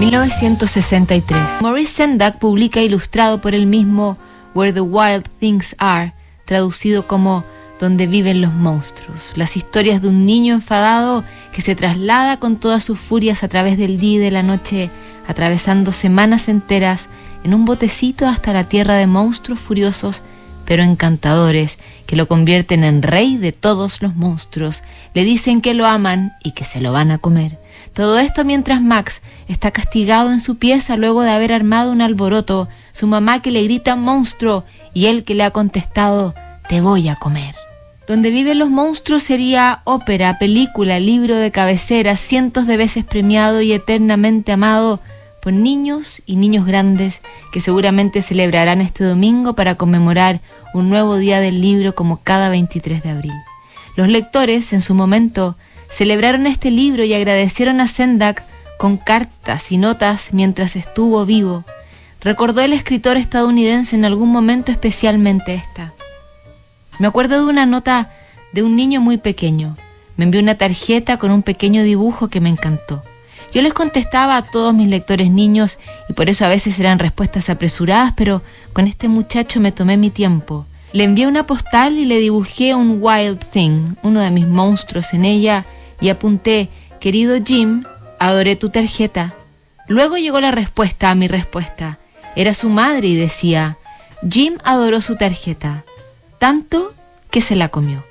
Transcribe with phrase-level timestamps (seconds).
[0.00, 1.60] 1963.
[1.60, 4.16] Maurice Sendak publica ilustrado por el mismo
[4.54, 6.14] Where the Wild Things Are,
[6.46, 7.44] traducido como
[7.78, 12.82] Donde viven los monstruos, las historias de un niño enfadado que se traslada con todas
[12.82, 14.90] sus furias a través del día y de la noche,
[15.26, 17.10] atravesando semanas enteras
[17.44, 20.22] en un botecito hasta la tierra de monstruos furiosos
[20.70, 25.84] pero encantadores, que lo convierten en rey de todos los monstruos, le dicen que lo
[25.84, 27.58] aman y que se lo van a comer.
[27.92, 32.68] Todo esto mientras Max está castigado en su pieza luego de haber armado un alboroto,
[32.92, 36.36] su mamá que le grita monstruo y él que le ha contestado
[36.68, 37.56] te voy a comer.
[38.06, 43.72] Donde viven los monstruos sería ópera, película, libro de cabecera, cientos de veces premiado y
[43.72, 45.00] eternamente amado
[45.40, 47.22] por niños y niños grandes
[47.52, 50.40] que seguramente celebrarán este domingo para conmemorar
[50.74, 53.34] un nuevo día del libro como cada 23 de abril.
[53.96, 55.56] Los lectores en su momento
[55.88, 58.44] celebraron este libro y agradecieron a Sendak
[58.78, 61.64] con cartas y notas mientras estuvo vivo.
[62.20, 65.92] Recordó el escritor estadounidense en algún momento especialmente esta.
[66.98, 68.10] Me acuerdo de una nota
[68.52, 69.76] de un niño muy pequeño.
[70.16, 73.02] Me envió una tarjeta con un pequeño dibujo que me encantó.
[73.52, 77.50] Yo les contestaba a todos mis lectores niños y por eso a veces eran respuestas
[77.50, 80.66] apresuradas, pero con este muchacho me tomé mi tiempo.
[80.92, 85.24] Le envié una postal y le dibujé un Wild Thing, uno de mis monstruos en
[85.24, 85.64] ella,
[86.00, 86.68] y apunté,
[87.00, 87.82] querido Jim,
[88.18, 89.34] adoré tu tarjeta.
[89.88, 91.98] Luego llegó la respuesta a mi respuesta.
[92.36, 93.78] Era su madre y decía,
[94.28, 95.84] Jim adoró su tarjeta,
[96.38, 96.92] tanto
[97.30, 98.04] que se la comió.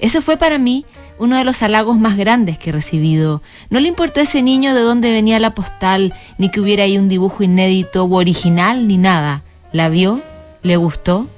[0.00, 0.84] Eso fue para mí
[1.18, 3.42] uno de los halagos más grandes que he recibido.
[3.70, 6.98] No le importó a ese niño de dónde venía la postal, ni que hubiera ahí
[6.98, 9.42] un dibujo inédito o original, ni nada.
[9.72, 10.20] La vio,
[10.62, 11.28] le gustó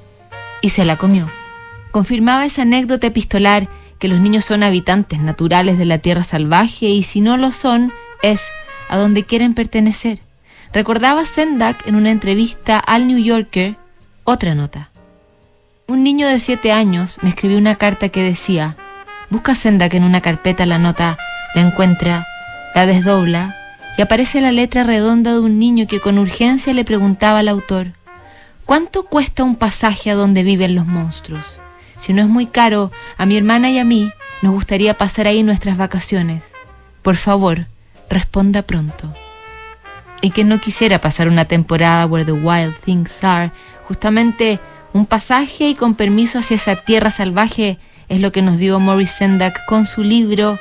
[0.61, 1.29] y se la comió.
[1.91, 7.03] Confirmaba esa anécdota epistolar que los niños son habitantes naturales de la tierra salvaje y
[7.03, 8.43] si no lo son, es
[8.89, 10.21] a donde quieren pertenecer.
[10.73, 13.77] Recordaba Sendak en una entrevista al New Yorker
[14.25, 14.91] otra nota.
[15.87, 18.77] Un niño de siete años me escribió una carta que decía,
[19.31, 21.17] busca Sendak en una carpeta la nota,
[21.55, 22.27] la encuentra,
[22.75, 23.57] la desdobla
[23.97, 27.89] y aparece la letra redonda de un niño que con urgencia le preguntaba al autor,
[28.65, 31.61] ¿cuánto cuesta un pasaje a donde viven los monstruos?
[31.97, 35.43] Si no es muy caro, a mi hermana y a mí nos gustaría pasar ahí
[35.43, 36.53] nuestras vacaciones.
[37.03, 37.67] Por favor,
[38.11, 39.15] responda pronto.
[40.21, 43.51] Y que no quisiera pasar una temporada where the wild things are,
[43.89, 44.61] justamente
[44.93, 47.79] un pasaje y con permiso hacia esa tierra salvaje
[48.09, 50.59] es lo que nos dio Maurice Sendak con su libro